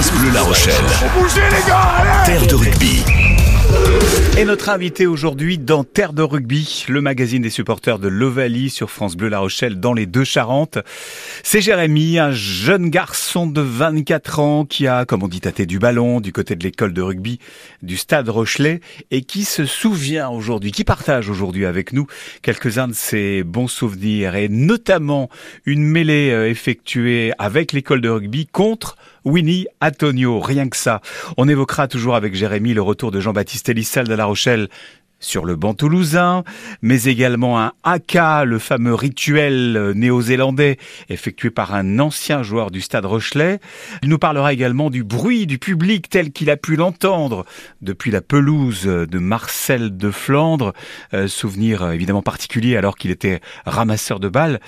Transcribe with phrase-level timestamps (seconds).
[0.00, 0.74] France Bleu La Rochelle.
[2.24, 3.04] Terre de rugby.
[4.38, 8.90] Et notre invité aujourd'hui dans Terre de rugby, le magazine des supporters de l'Ovalie sur
[8.90, 10.78] France Bleu La Rochelle dans les deux Charentes.
[11.42, 15.78] C'est Jérémy, un jeune garçon de 24 ans qui a, comme on dit, tâté du
[15.78, 17.38] ballon du côté de l'école de rugby
[17.82, 18.80] du Stade Rochelet
[19.10, 22.06] et qui se souvient aujourd'hui, qui partage aujourd'hui avec nous
[22.40, 25.28] quelques-uns de ses bons souvenirs et notamment
[25.66, 31.00] une mêlée euh, effectuée avec l'école de rugby contre Winnie Antonio, rien que ça.
[31.36, 34.68] On évoquera toujours avec Jérémy le retour de Jean-Baptiste Elissal de La Rochelle
[35.20, 36.44] sur le banc toulousain,
[36.82, 42.80] mais également un haka, le fameux rituel euh, néo-zélandais effectué par un ancien joueur du
[42.80, 43.60] stade Rochelet.
[44.02, 47.44] Il nous parlera également du bruit du public tel qu'il a pu l'entendre
[47.82, 50.72] depuis la pelouse de Marcel de Flandre,
[51.12, 54.60] euh, souvenir euh, évidemment particulier alors qu'il était ramasseur de balles.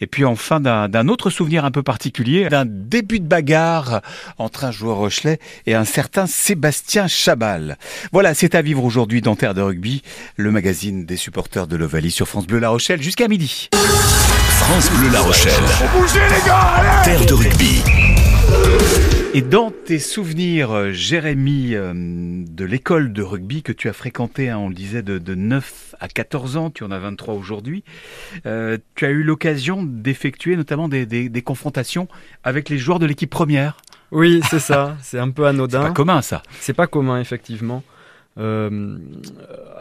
[0.00, 4.02] Et puis enfin d'un autre souvenir un peu particulier, d'un début de bagarre
[4.38, 7.78] entre un joueur Rochelet et un certain Sébastien Chabal.
[8.12, 9.99] Voilà, c'est à vivre aujourd'hui dans Terre de Rugby
[10.36, 13.68] le magazine des supporters de l'Ovalie sur France Bleu La Rochelle jusqu'à midi.
[13.72, 15.52] France Bleu La Rochelle.
[17.04, 17.82] Terre de rugby.
[19.32, 24.58] Et dans tes souvenirs, Jérémy, euh, de l'école de rugby que tu as fréquenté, hein,
[24.58, 27.84] on le disait, de, 9 à 14 ans, tu en as 23 aujourd'hui,
[28.46, 32.08] euh, tu as eu l'occasion d'effectuer notamment des, des confrontations
[32.42, 33.76] avec les joueurs de l'équipe première.
[34.10, 35.82] Oui, c'est ça, c'est un peu anodin.
[35.82, 36.42] C'est pas commun ça.
[36.60, 37.84] C'est pas commun, effectivement.
[38.38, 38.98] Euh,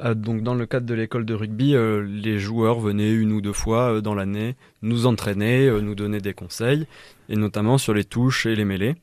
[0.03, 3.41] euh, donc dans le cadre de l'école de rugby, euh, les joueurs venaient une ou
[3.41, 6.87] deux fois dans l'année nous entraîner, nous donner des conseils,
[7.29, 8.95] et notamment sur les touches et les mêlées.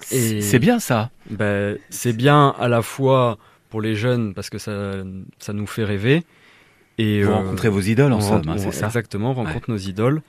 [0.00, 1.10] C'est bien ça.
[1.30, 3.38] Ben, c'est bien à la fois
[3.68, 4.94] pour les jeunes parce que ça,
[5.38, 6.24] ça nous fait rêver.
[6.98, 10.22] Et vous rencontrez vos idoles en somme, hein, c'est ça Exactement, on rencontre nos idoles.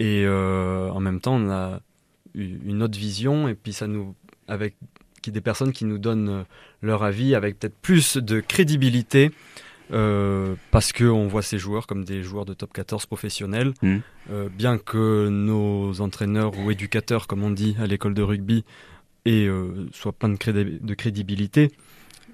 [0.00, 1.80] Et en même temps, on a
[2.34, 4.14] une autre vision et puis ça nous,
[4.48, 4.74] avec
[5.30, 6.42] des personnes qui nous donnent euh,
[6.82, 9.30] leur avis avec peut-être plus de crédibilité.
[9.92, 13.96] Euh, parce qu'on voit ces joueurs comme des joueurs de top 14 professionnels, mmh.
[14.32, 18.64] euh, bien que nos entraîneurs ou éducateurs, comme on dit à l'école de rugby,
[19.26, 19.48] aient,
[19.92, 21.70] soient plein de, de crédibilité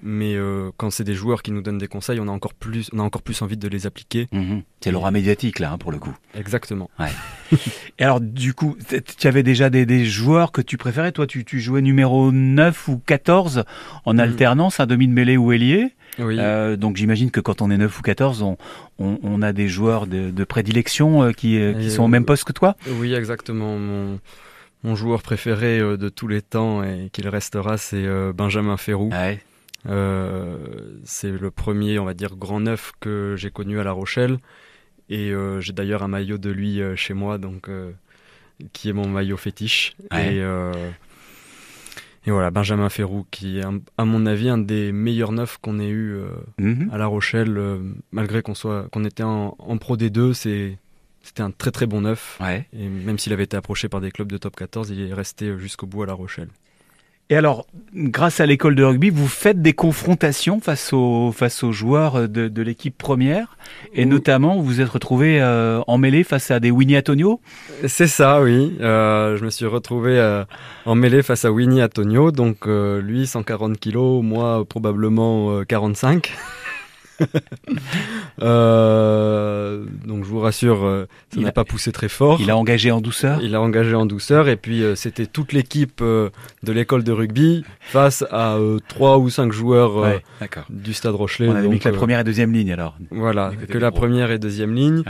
[0.03, 2.89] mais euh, quand c'est des joueurs qui nous donnent des conseils, on a encore plus,
[2.93, 4.27] on a encore plus envie de les appliquer.
[4.33, 4.63] Mhm.
[4.81, 6.13] C'est l'aura médiatique là, hein, pour le coup.
[6.35, 6.89] Exactement.
[7.99, 8.75] Et alors, du coup,
[9.17, 11.13] tu avais déjà des, joueurs que tu préférais?
[11.13, 13.63] Toi, tu, jouais numéro 9 ou 14
[14.05, 14.19] en mhm.
[14.19, 15.93] alternance, un demi de mêlée ou ailier.
[16.19, 16.35] Oui.
[16.37, 18.45] Euh, donc j'imagine que quand on est 9 ou 14,
[18.99, 21.57] on, a des joueurs de, prédilection euh, qui,
[21.89, 22.75] sont au même poste que toi?
[22.99, 23.77] Oui, exactement.
[24.83, 29.09] Mon, joueur préféré de tous les temps et qu'il restera, c'est Benjamin Ferrou.
[29.09, 29.39] Ouais.
[29.87, 30.57] Euh,
[31.03, 34.37] c'est le premier, on va dire, grand neuf que j'ai connu à La Rochelle.
[35.09, 37.69] Et euh, j'ai d'ailleurs un maillot de lui euh, chez moi, donc
[38.71, 39.95] qui est mon maillot fétiche.
[40.13, 40.37] Et,
[42.25, 43.63] et, voilà, Benjamin Ferrou, qui est,
[43.97, 46.17] à mon avis, un des meilleurs neufs qu'on ait eu
[46.57, 46.89] mhm.
[46.93, 47.59] à La Rochelle,
[48.11, 50.77] malgré qu'on soit qu'on était en, Pro D2, c'est
[51.21, 52.37] c'était un très très bon neuf.
[52.73, 55.57] Et même s'il avait été approché par des clubs de top 14, il est resté
[55.57, 56.49] jusqu'au bout à La Rochelle.
[57.29, 61.71] Et alors, grâce à l'école de rugby, vous faites des confrontations face aux, face aux
[61.71, 63.57] joueurs de, de l'équipe première,
[63.93, 67.39] et notamment vous vous êtes retrouvé euh, en mêlée face à des Winnie Antonio
[67.87, 68.77] C'est ça, oui.
[68.81, 70.43] Euh, je me suis retrouvé euh,
[70.85, 76.29] en mêlée face à Winnie Antonio, donc euh, lui 140 kilos, moi probablement 45.
[78.41, 82.39] Euh, donc je vous rassure, euh, ça n'a pas poussé très fort.
[82.41, 85.53] Il a engagé en douceur Il a engagé en douceur et puis euh, c'était toute
[85.53, 86.31] l'équipe de
[86.71, 88.57] l'école de rugby face à
[88.87, 90.19] trois ou cinq joueurs
[90.69, 91.47] du Stade Rochelet.
[91.47, 92.97] On avait mis que la première et deuxième ligne alors.
[93.11, 95.03] Voilà, que la première et deuxième ligne.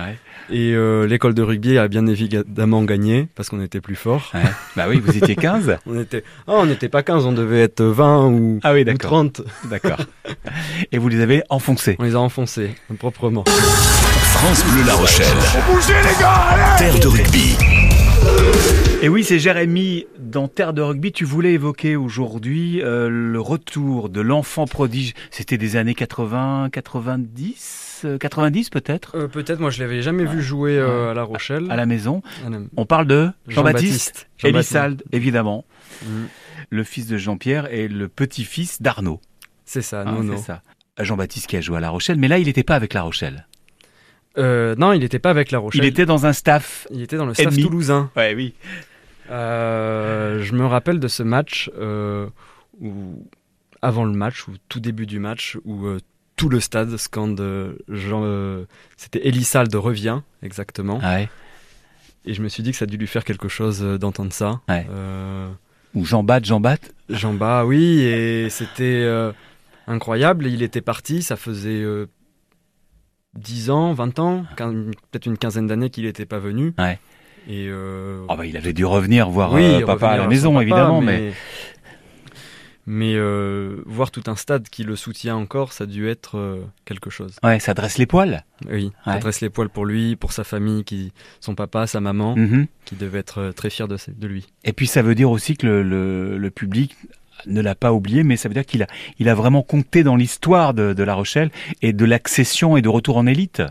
[0.52, 0.76] Et
[1.08, 4.32] l'école de rugby a bien évidemment gagné parce qu'on était plus fort.
[4.76, 7.84] bah oui, vous étiez 15 On était oh, on n'était pas 15, on devait être
[7.84, 9.42] 20 ou, ah oui, ou 30.
[9.70, 10.00] D'accord.
[10.92, 13.44] Et vous les avez enfoncés On les a enfoncés, proprement.
[13.46, 15.28] France Bleu La Rochelle.
[16.78, 17.56] Terre de rugby.
[19.02, 21.12] Et oui, c'est Jérémy dans Terre de rugby.
[21.12, 25.14] Tu voulais évoquer aujourd'hui euh, le retour de l'enfant prodige.
[25.30, 29.18] C'était des années 80, 90, 90 peut-être.
[29.18, 29.60] Euh, peut-être.
[29.60, 31.70] Moi, je l'avais jamais vu jouer euh, à La Rochelle.
[31.70, 32.22] À, la maison.
[32.78, 35.66] On parle de Jean-Baptiste, Jean Elissalde, évidemment,
[36.04, 36.24] mm.
[36.70, 39.20] le fils de Jean-Pierre et le petit-fils d'Arnaud.
[39.66, 40.38] C'est ça, non, non.
[40.38, 40.62] C'est ça.
[41.00, 43.48] Jean-Baptiste qui a joué à La Rochelle, mais là, il n'était pas avec La Rochelle.
[44.38, 45.84] Euh, non, il n'était pas avec La Rochelle.
[45.84, 46.88] Il était dans un staff.
[46.92, 48.12] Il était dans le staff toulousain.
[48.16, 48.54] Ouais, oui.
[49.30, 52.28] Euh, je me rappelle de ce match euh,
[52.80, 53.28] où,
[53.82, 55.88] avant le match, ou tout début du match, où
[56.36, 58.66] tout le stade scande Jean.
[58.98, 61.00] C'était Elissalde revient, exactement.
[61.02, 61.30] Ah ouais.
[62.26, 64.62] Et je me suis dit que ça a dû lui faire quelque chose d'entendre ça.
[64.70, 64.86] Ouais.
[65.94, 66.80] Ou Jean Bat, Jean Bat
[67.10, 69.08] Jean Bat, oui, et c'était
[69.88, 70.48] incroyable.
[70.48, 71.84] Il était parti, ça faisait
[73.36, 76.74] 10 ans, 20 ans, peut-être une quinzaine d'années qu'il n'était pas venu.
[76.78, 77.00] Ouais.
[77.48, 78.26] Et euh...
[78.30, 81.34] oh bah, il avait dû revenir voir euh, papa à la maison, évidemment, mais
[82.86, 86.66] mais, euh, voir tout un stade qui le soutient encore, ça a dû être euh,
[86.84, 87.38] quelque chose.
[87.42, 88.44] Ouais, ça dresse les poils.
[88.70, 92.36] Oui, ça dresse les poils pour lui, pour sa famille, qui, son papa, sa maman,
[92.36, 92.68] mm-hmm.
[92.84, 94.48] qui devaient être très fiers de, de, lui.
[94.66, 96.98] Et puis ça veut dire aussi que le, le, le public
[97.48, 98.88] ne l'a pas oublié, mais ça veut dire qu'il a,
[99.20, 101.52] il a vraiment compté dans l'histoire de, de La Rochelle
[101.82, 103.62] et de l'accession et de retour en élite.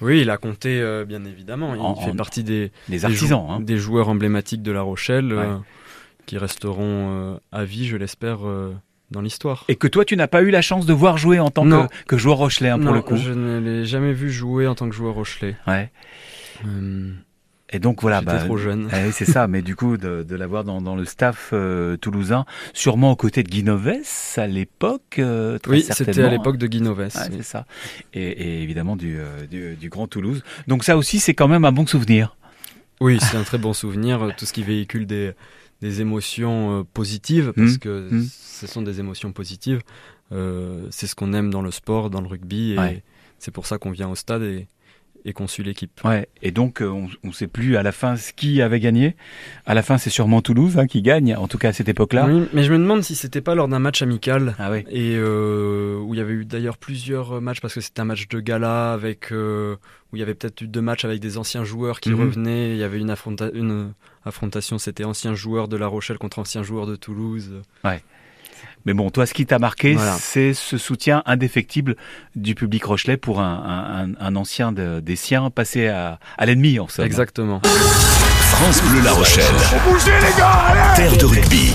[0.00, 1.74] Oui, il a compté, euh, bien évidemment.
[1.74, 2.70] Il fait partie des,
[3.04, 3.60] artisans, hein.
[3.60, 5.56] des, joueurs emblématiques de La Rochelle, euh,
[6.26, 8.38] qui resteront euh, à vie, je l'espère,
[9.10, 9.64] dans l'histoire.
[9.68, 11.86] Et que toi, tu n'as pas eu la chance de voir jouer en tant que,
[12.06, 13.16] que, joueur Rochelais, hein, pour le coup.
[13.16, 15.56] je ne l'ai jamais vu jouer en tant que joueur Rochelais.
[15.66, 15.90] Ouais.
[17.72, 18.88] Et donc voilà, bah, trop jeune.
[18.92, 22.44] Eh c'est ça, mais du coup de, de l'avoir dans, dans, le staff euh, toulousain,
[22.74, 23.92] sûrement aux côtés de Guinoves
[24.36, 25.18] à l'époque.
[25.18, 27.08] Euh, oui, c'était à l'époque de Guinoves.
[27.10, 27.66] C'est ça.
[28.12, 30.42] Et, et évidemment du, euh, du, du, Grand Toulouse.
[30.66, 32.36] Donc ça aussi, c'est quand même un bon souvenir.
[33.00, 34.34] Oui, c'est un très bon souvenir.
[34.36, 35.32] Tout ce qui véhicule des,
[35.80, 37.78] des émotions positives, parce mmh.
[37.78, 38.28] que mmh.
[38.30, 39.80] ce sont des émotions positives.
[40.30, 43.02] c'est ce qu'on aime dans le sport, dans le rugby, et
[43.38, 44.66] c'est pour ça qu'on vient au stade et
[45.24, 46.00] et suit l'équipe.
[46.04, 49.16] Ouais, et donc euh, on ne sait plus à la fin ce qui avait gagné.
[49.66, 52.26] À la fin, c'est sûrement Toulouse hein, qui gagne, en tout cas à cette époque-là.
[52.26, 54.54] Oui, mais je me demande si c'était pas lors d'un match amical.
[54.58, 54.84] Ah oui.
[54.90, 58.28] Et euh, où il y avait eu d'ailleurs plusieurs matchs parce que c'était un match
[58.28, 59.76] de gala avec euh,
[60.12, 62.20] où il y avait peut-être eu deux matchs avec des anciens joueurs qui mhm.
[62.20, 62.70] revenaient.
[62.72, 63.14] Il y avait une,
[63.54, 63.92] une
[64.24, 67.62] affrontation, c'était anciens joueurs de La Rochelle contre anciens joueurs de Toulouse.
[67.84, 68.02] Ouais.
[68.86, 71.96] Mais bon, toi, ce qui t'a marqué, c'est ce soutien indéfectible
[72.34, 77.04] du public Rochelet pour un, ancien des siens passé à, l'ennemi, en somme.
[77.04, 77.60] Exactement.
[77.64, 79.44] France Bleu La Rochelle.
[80.96, 81.74] Terre de rugby.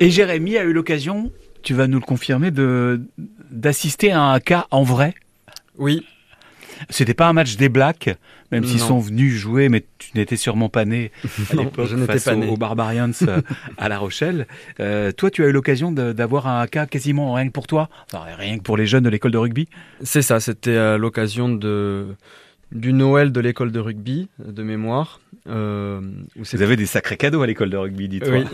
[0.00, 1.30] Et Jérémy a eu l'occasion,
[1.62, 3.00] tu vas nous le confirmer, de
[3.50, 5.14] d'assister à un cas en vrai?
[5.78, 6.04] Oui,
[6.90, 8.10] c'était pas un match des Blacks,
[8.52, 11.10] même s'ils sont venus jouer, mais tu n'étais sûrement pas né
[11.52, 13.40] à l'époque face pas aux, Barbarians euh,
[13.78, 14.46] à La Rochelle.
[14.80, 18.24] Euh, toi, tu as eu l'occasion d'avoir un cas quasiment rien que pour toi, enfin,
[18.36, 19.68] rien que pour les jeunes de l'école de rugby?
[20.02, 22.06] C'est ça, c'était euh, l'occasion de
[22.72, 25.20] du Noël de l'école de rugby, de mémoire.
[25.48, 26.00] Euh,
[26.36, 28.44] Vous avez des sacrés cadeaux à l'école de rugby, dis-toi.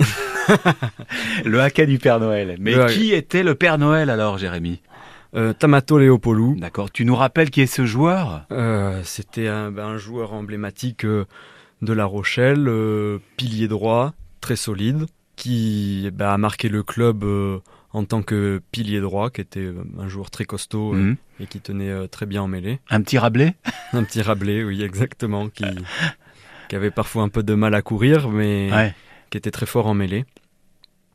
[1.44, 2.56] le haka du Père Noël.
[2.60, 4.80] Mais qui était le Père Noël alors, Jérémy?
[5.34, 6.56] Euh, Tamato Leopoulou.
[6.58, 6.90] D'accord.
[6.90, 8.46] Tu nous rappelles qui est ce joueur?
[8.52, 11.24] Euh, C'était un, ben, joueur emblématique euh,
[11.80, 12.70] de La Rochelle,
[13.36, 15.06] pilier droit, très solide,
[15.36, 17.24] qui ben, a marqué le club
[17.94, 21.16] en tant que pilier droit, qui était un joueur très costaud mhm.
[21.40, 22.80] et qui tenait très bien en mêlée.
[22.90, 23.54] Un petit Rabelais?
[23.92, 25.64] Un petit Rabelais, oui, exactement, qui,
[26.68, 28.94] qui avait parfois un peu de mal à courir, mais
[29.30, 30.24] qui était très fort en mêlée.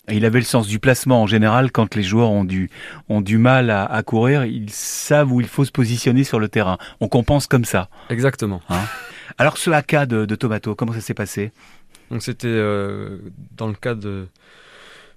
[0.09, 2.69] Il avait le sens du placement en général quand les joueurs ont du,
[3.09, 6.77] ont du mal à, courir, ils savent où il faut se positionner sur le terrain.
[7.01, 7.89] On compense comme ça.
[8.09, 8.61] Exactement.
[8.69, 8.83] Hein
[9.37, 11.51] Alors ce haka de, de Tomato, comment ça s'est passé?
[12.09, 13.17] Donc c'était euh,
[13.57, 14.27] dans le cas de,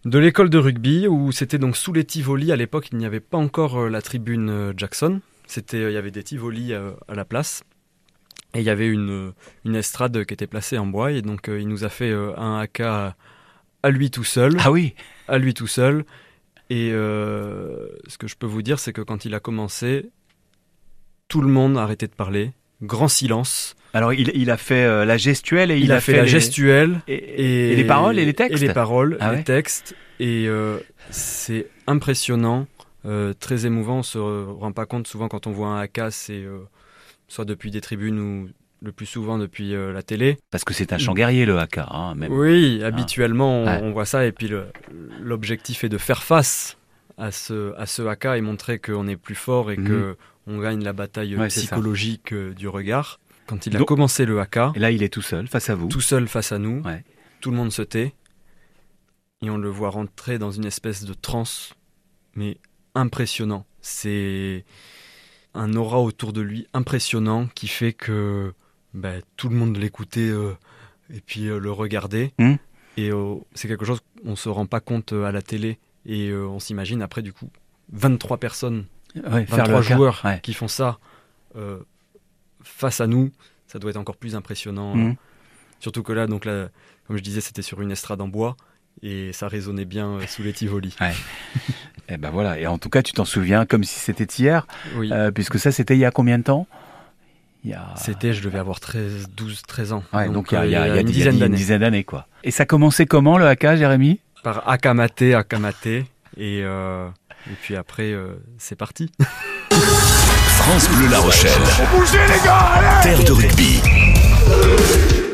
[0.04, 2.50] de l'école de rugby où c'était donc sous les Tivoli.
[2.50, 5.20] À l'époque, il n'y avait pas encore euh, la tribune euh, Jackson.
[5.46, 7.62] C'était, il y avait des Tivoli à, la place.
[8.54, 9.32] Et il y avait une,
[9.64, 11.12] une estrade qui était placée en bois.
[11.12, 13.16] Et donc il nous a fait un haka
[13.82, 14.56] à lui tout seul.
[14.60, 14.94] Ah oui
[15.28, 16.04] À lui tout seul.
[16.70, 20.10] Et euh, ce que je peux vous dire, c'est que quand il a commencé,
[21.28, 22.52] tout le monde a arrêté de parler.
[22.82, 23.74] Grand silence.
[23.92, 27.84] Alors il, a fait euh, la gestuelle et il, a, fait, la gestuelle et, les
[27.84, 28.62] paroles et les textes.
[28.62, 29.96] Et les paroles, ah les textes.
[30.20, 30.78] Et euh,
[31.10, 32.68] c'est impressionnant,
[33.40, 33.98] très émouvant.
[33.98, 36.44] On se rend pas compte souvent quand on voit un AK, c'est
[37.26, 38.48] soit depuis des tribunes ou
[38.82, 40.38] le plus souvent depuis euh, la télé.
[40.50, 42.32] Parce que c'est un chant guerrier le haka, hein, même.
[42.32, 44.50] Oui, habituellement on, voit ça et puis
[45.20, 46.78] l'objectif est de faire face
[47.18, 49.88] à ce, à ce haka et montrer qu'on est plus fort et qu'on mhm.
[49.88, 53.20] que on gagne la bataille psychologique euh, du regard.
[53.46, 54.72] Quand il a commencé le haka...
[54.74, 55.88] Et là il est tout seul face à vous.
[55.88, 56.82] Tout seul face à nous.
[57.40, 58.14] Tout le monde se tait
[59.42, 61.74] et on le voit rentrer dans une espèce de transe,
[62.34, 62.58] mais
[62.94, 63.66] impressionnant.
[63.80, 64.64] C'est
[65.54, 68.52] un aura autour de lui impressionnant qui fait que
[68.94, 70.52] bah, tout le monde l'écoutait euh,
[71.12, 72.32] et puis euh, le regardait.
[72.38, 72.54] Hmm.
[72.96, 75.78] Et euh, c'est quelque chose qu'on ne se rend pas compte à la télé.
[76.06, 77.50] Et on s'imagine après, du coup,
[77.92, 80.98] 23 personnes, 23 joueurs qui font ça
[82.62, 83.30] face à nous.
[83.66, 84.96] Ça doit être encore plus impressionnant.
[84.96, 85.14] Hmm.
[85.78, 86.70] surtout que là, donc là,
[87.06, 88.56] comme je disais, c'était sur une estrade en bois
[89.02, 90.96] et ça résonnait bien sous les Tivoli.
[91.00, 91.12] et
[92.08, 92.58] eh ben voilà.
[92.58, 94.66] Et en tout cas, tu t'en souviens comme si c'était hier,
[95.34, 96.66] puisque ça, c'était il y a combien de temps?
[97.96, 100.04] C'était, je devais avoir 13, 12, 13 ans.
[100.32, 102.04] donc, il y a, une, dizaine d'années.
[102.04, 102.26] quoi.
[102.44, 104.20] Et ça commençait comment le haka, Jérémy?
[104.42, 106.06] Par akamaté, akamaté.
[106.36, 107.08] Et, euh,
[107.46, 109.10] et puis après, euh, c'est parti.
[109.70, 111.50] France Bleu La Rochelle.
[112.12, 113.80] les gars Terre de rugby.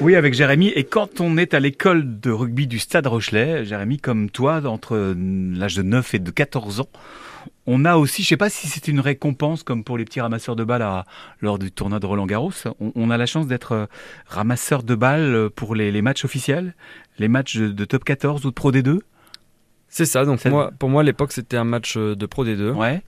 [0.00, 0.68] Oui, avec Jérémy.
[0.68, 5.14] Et quand on est à l'école de rugby du Stade Rochelet, Jérémy, comme toi, entre
[5.16, 6.88] l'âge de 9 et de 14 ans,
[7.66, 10.56] on a aussi, je sais pas si c'est une récompense comme pour les petits ramasseurs
[10.56, 11.04] de balles
[11.40, 12.52] lors du tournoi de Roland Garros.
[12.80, 13.86] On, a la chance d'être euh,
[14.26, 16.74] ramasseur de balles pour les, matchs officiels,
[17.18, 19.00] les matchs de, top 14 ou de Pro D2.
[19.88, 20.24] C'est ça.
[20.24, 22.72] Donc moi, pour moi, à l'époque, c'était un match euh, de Pro D2.
[22.72, 23.02] Ouais.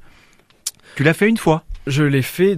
[0.96, 2.56] Tu l'as fait une fois Je l'ai fait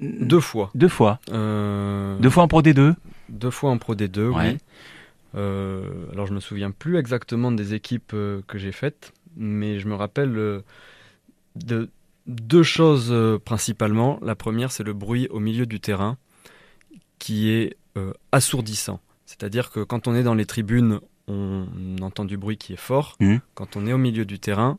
[0.00, 0.70] deux fois.
[0.74, 1.20] Deux fois.
[1.30, 2.94] Euh, deux fois en Pro D2.
[3.30, 4.58] Deux fois en Pro D2, oui.
[5.34, 10.62] alors je me souviens plus exactement des équipes que j'ai faites, mais je me rappelle
[11.56, 11.90] de
[12.26, 14.18] deux choses euh, principalement.
[14.22, 16.16] La première, c'est le bruit au milieu du terrain
[17.18, 19.00] qui est euh, assourdissant.
[19.26, 21.66] C'est-à-dire que quand on est dans les tribunes, on
[22.02, 23.16] entend du bruit qui est fort.
[23.20, 23.36] Mmh.
[23.54, 24.78] Quand on est au milieu du terrain,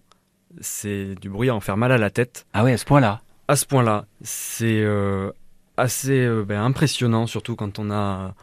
[0.62, 2.46] c'est du bruit à en faire mal à la tête.
[2.54, 4.06] Ah oui, à ce point-là À ce point-là.
[4.22, 5.32] C'est euh,
[5.78, 8.36] assez ben, impressionnant, surtout quand on a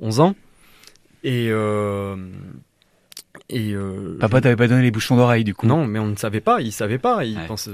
[0.00, 0.34] 11 ans.
[1.24, 1.50] Et
[3.48, 6.16] et euh, Papa t'avait pas donné les bouchons d'oreille du coup Non, mais on ne
[6.16, 7.24] savait pas, il savait pas.
[7.24, 7.68] Il pense,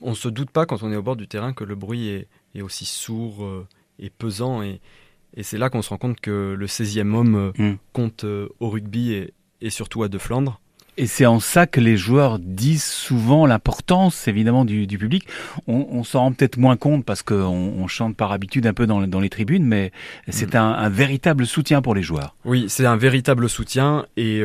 [0.00, 2.28] on se doute pas quand on est au bord du terrain que le bruit est,
[2.54, 3.66] est aussi sourd euh,
[3.98, 4.62] et pesant.
[4.62, 4.80] Et,
[5.34, 7.76] et c'est là qu'on se rend compte que le 16e homme euh, hmm.
[7.92, 10.60] compte au rugby et, et, surtout à De Flandre.
[10.98, 15.26] Et c'est en ça que les joueurs disent souvent l'importance, évidemment, du, du public.
[15.66, 18.86] On, on s'en rend peut-être moins compte parce qu'on on chante par habitude un peu
[18.86, 19.90] dans, dans les tribunes, mais
[20.28, 20.58] c'est hmm.
[20.58, 22.36] un, un, véritable soutien pour les joueurs.
[22.44, 24.42] Oui, c'est un véritable soutien et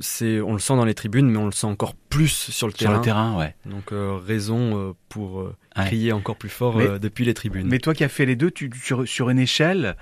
[0.00, 2.72] c'est on le sent dans les tribunes, mais on le sent encore plus sur le
[2.72, 2.92] terrain.
[2.92, 3.54] Sur le terrain, ouais.
[3.66, 7.66] Donc euh, raison euh, pour euh, crier encore plus fort depuis les tribunes.
[7.68, 8.70] Mais toi qui as fait les deux, tu,
[9.04, 9.96] sur, une échelle,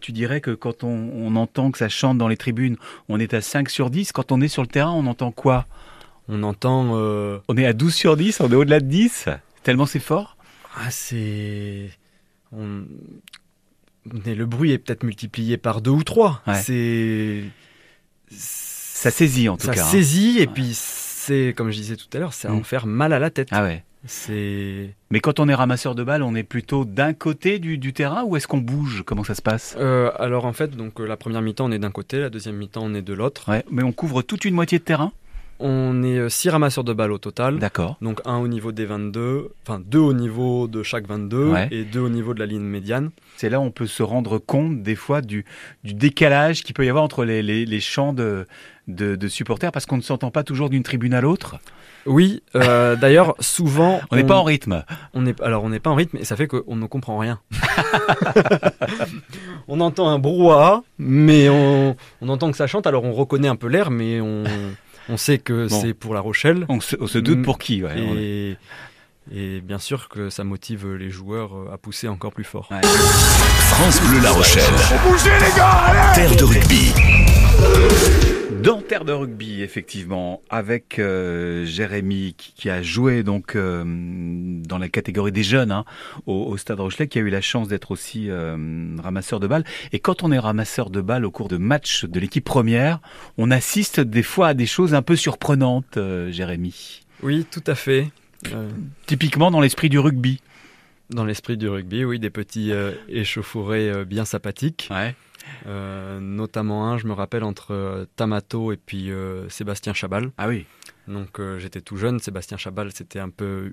[0.00, 2.76] tu dirais que quand on, entend que ça chante dans les tribunes,
[3.08, 4.12] on est à 5 sur 10.
[4.12, 5.66] Quand on est sur le terrain, on entend quoi?
[6.28, 6.92] On entend.
[6.92, 9.28] On est à 12 sur 10, on est au-delà de 10
[9.62, 10.36] Tellement c'est fort?
[10.76, 11.90] Ah, c'est.
[12.52, 16.42] Le bruit est peut-être multiplié par deux ou trois.
[16.54, 17.44] C'est
[19.00, 19.76] ça saisit en tout cas.
[19.76, 19.90] Ça hein.
[19.90, 22.64] saisit et puis c'est, comme je disais tout à l'heure, c'est en mm.
[22.64, 23.48] faire mal à la tête.
[23.50, 23.82] Ah ouais.
[24.04, 24.94] C'est.
[25.10, 28.24] Mais quand on est ramasseur de balles, on est plutôt d'un côté du, du, terrain
[28.24, 29.02] ou est-ce qu'on bouge?
[29.06, 29.74] Comment ça se passe?
[29.78, 32.56] Euh, Alors en fait, donc euh, la première mi-temps on est d'un côté, la deuxième
[32.56, 33.50] mi-temps on est de l'autre.
[33.50, 35.12] Ouais, mais on couvre toute une moitié de terrain?
[35.60, 37.58] On est 6 euh, ramasseurs de balles au total.
[37.58, 37.96] D'accord.
[38.00, 42.00] Donc un au niveau des 22, enfin deux au niveau de chaque 22 et deux
[42.00, 43.10] au niveau de la ligne médiane.
[43.36, 45.44] C'est là où on peut se rendre compte des fois du,
[45.84, 48.46] du décalage qu'il peut y avoir entre les, les, les chants de,
[48.88, 51.58] de, supporters parce qu'on ne s'entend pas toujours d'une tribune à l'autre.
[52.06, 54.00] Oui, euh, d'ailleurs, souvent.
[54.10, 54.84] on n'est pas en rythme.
[55.14, 57.40] On est, alors, on n'est pas en rythme et ça fait qu'on ne comprend rien.
[59.68, 63.56] on entend un brouhaha, mais on, on, entend que ça chante, alors on reconnaît un
[63.56, 64.44] peu l'air, mais on.
[65.08, 66.66] On sait que c'est pour La Rochelle.
[66.68, 68.56] On se, doute pour qui, ouais,
[69.32, 72.68] et, bien sûr que ça motive les joueurs à pousser encore plus fort.
[72.68, 74.64] France Bleu La Rochelle.
[75.24, 76.92] les gars, Terre de rugby.
[78.62, 84.90] Dans Terre de rugby, effectivement, avec euh, Jérémy qui, a joué donc euh, dans la
[84.90, 85.86] catégorie des jeunes hein,
[86.26, 89.64] au, Stade Rochelet, qui a eu la chance d'être aussi euh, ramasseur de balles.
[89.92, 93.00] Et quand on est ramasseur de balles au cours de matchs de l'équipe première,
[93.38, 95.98] on assiste des fois à des choses un peu surprenantes,
[96.28, 97.06] Jérémy.
[97.22, 98.10] Oui, tout à fait.
[99.06, 100.42] Typiquement dans l'esprit du rugby.
[101.08, 102.72] Dans l'esprit du rugby, oui, des petits
[103.08, 104.88] échauffourés bien sympathiques.
[104.90, 105.14] Ouais.
[105.66, 110.30] Euh, notamment un, je me rappelle, entre euh, Tamato et puis euh, Sébastien Chabal.
[110.38, 110.66] Ah oui.
[111.08, 113.72] Donc j'étais tout jeune, Sébastien Chabal, c'était un peu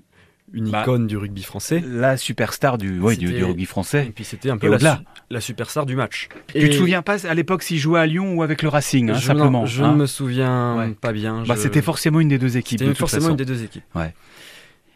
[0.52, 1.80] une bah, icône du rugby français.
[1.86, 4.06] La superstar du, du, rugby français.
[4.06, 6.28] Et puis c'était un peu la, la, superstar du match.
[6.48, 9.20] Tu te souviens pas à l'époque s'il jouait à Lyon ou avec le Racing, hein,
[9.20, 11.44] simplement Je ne hein me souviens pas bien.
[11.46, 12.80] Bah, C'était forcément une des deux équipes.
[12.80, 13.84] C'était forcément une des deux équipes.
[13.94, 14.14] Ouais.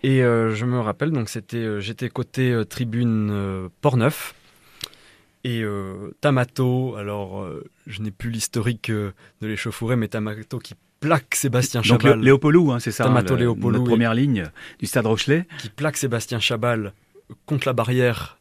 [0.03, 4.35] Et je me rappelle, donc c'était, j'étais côté tribune Port-Neuf.
[5.45, 10.75] Et euh, Tamato, alors euh, je n'ai plus l'historique euh, de l'échauffourée, mais Tamato qui
[11.01, 12.15] plaque Sébastien Chabal.
[12.15, 14.45] Donc Léopoldou, hein, c'est ça Tamato hein, Notre première ligne
[14.79, 15.47] du stade Rochelet.
[15.59, 16.93] Qui plaque Sébastien Chabal
[17.47, 18.39] contre la barrière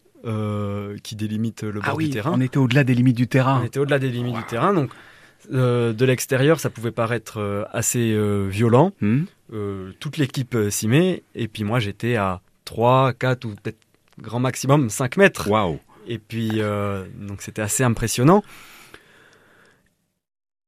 [1.03, 2.33] qui délimite le bord ah oui, du terrain.
[2.35, 3.59] On était au-delà des limites du terrain.
[3.63, 4.91] On était au-delà des limites du terrain, donc
[5.49, 8.15] de l'extérieur, ça pouvait paraître assez
[8.47, 8.91] violent.
[9.01, 9.23] Hmm.
[9.99, 13.79] toute l'équipe s'y met, et puis moi j'étais à 3, 4 ou peut-être
[14.19, 15.49] grand maximum 5 mètres.
[15.49, 18.43] Waouh et puis, euh, donc c'était assez impressionnant.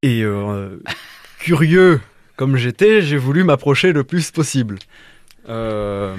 [0.01, 0.79] Et euh,
[1.39, 2.01] curieux
[2.35, 4.79] comme j'étais, j'ai voulu m'approcher le plus possible.
[5.49, 6.15] Euh,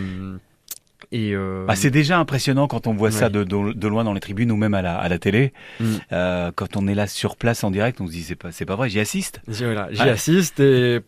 [1.10, 1.64] Et euh...
[1.66, 4.56] bah, c'est déjà impressionnant quand on voit ça de, de, loin dans les tribunes ou
[4.56, 5.52] même à la, à la télé.
[5.80, 5.84] Mm.
[6.12, 8.64] Euh, quand on est là sur place en direct, on se dit c'est pas c'est
[8.64, 9.40] pas vrai, j'y assiste.
[9.48, 9.64] J'y
[10.00, 11.00] assiste et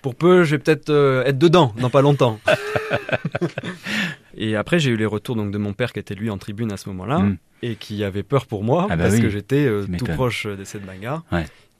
[0.00, 2.38] pour peu, je vais peut-être euh, être dedans dans pas longtemps.
[4.36, 6.72] et après, j'ai eu les retours donc de mon père qui était lui en tribune
[6.72, 7.38] à ce moment-là mm.
[7.62, 10.64] et qui avait peur pour moi ah bah parce que j'étais euh, tout proche de
[10.64, 11.24] cette bagarre.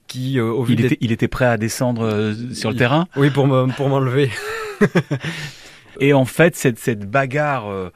[0.07, 3.07] Qui, au il, était, il était prêt à descendre sur le terrain?
[3.15, 4.29] Oui, pour m'enlever.
[5.99, 7.89] Et en fait, cette, cette bagarre, euh,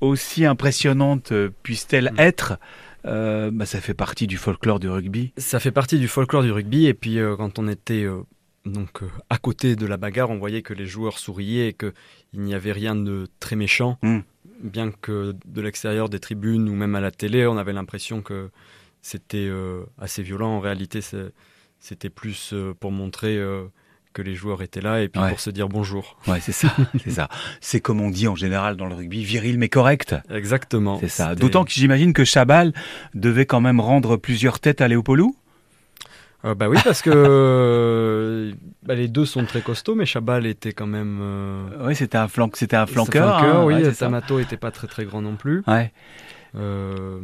[0.00, 2.20] aussi impressionnante euh, puisse-t-elle mm.
[2.20, 2.58] être,
[3.06, 5.32] euh, bah, ça fait partie du folklore du rugby.
[5.36, 6.86] Ça fait partie du folklore du rugby.
[6.86, 8.06] Et puis, quand on était
[8.64, 11.92] donc à côté de la bagarre, on voyait que les joueurs souriaient et qu'il
[12.34, 13.98] n'y avait rien de très méchant.
[14.02, 14.20] Mm.
[14.62, 18.50] Bien que de l'extérieur des tribunes ou même à la télé, on avait l'impression que
[19.02, 19.50] c'était
[19.98, 20.56] assez violent.
[20.56, 21.00] En réalité,
[21.80, 23.38] c'était plus pour montrer
[24.14, 26.16] que les joueurs étaient là et puis pour se dire bonjour.
[26.26, 27.28] Ouais, c'est ça, c'est ça.
[27.60, 30.14] C'est comme on dit en général dans le rugby, viril mais correct.
[30.30, 30.98] Exactement.
[31.00, 31.34] C'est ça.
[31.34, 32.72] D'autant que j'imagine que Chabal
[33.12, 35.36] devait quand même rendre plusieurs têtes à Léopoldou.
[36.44, 40.72] Euh, bah oui, parce que euh, bah, les deux sont très costauds, mais Chabal était
[40.72, 41.18] quand même.
[41.22, 43.38] Euh, oui, c'était un flanc, c'était un flanqueur.
[43.38, 45.62] Hein, oui, Samato était pas très très grand non plus.
[45.66, 45.90] Ouais.
[46.56, 47.18] Euh,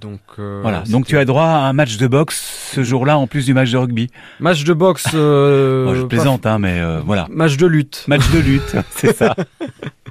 [0.00, 0.82] donc euh, voilà.
[0.82, 3.72] Donc tu as droit à un match de boxe ce jour-là en plus du match
[3.72, 4.08] de rugby.
[4.38, 5.06] Match de boxe.
[5.14, 7.26] Euh, je plaisante, hein, mais voilà.
[7.30, 8.04] Match de lutte.
[8.06, 9.34] Match de lutte, c'est ça.